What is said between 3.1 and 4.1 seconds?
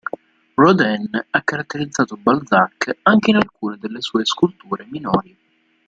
in alcune delle